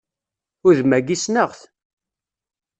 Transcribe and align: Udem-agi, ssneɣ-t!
Udem-agi, 0.67 1.15
ssneɣ-t! 1.19 1.61